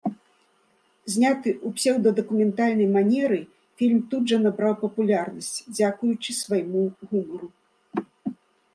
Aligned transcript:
Зняты 1.15 1.51
ў 1.53 1.73
псеўдадакументальнай 1.79 2.89
манеры, 2.95 3.39
фільм 3.81 3.99
тут 4.15 4.23
жа 4.35 4.43
набраў 4.49 4.73
папулярнасць 4.83 5.55
дзякуючы 5.77 6.31
свайму 6.43 6.81
гумару. 7.11 7.47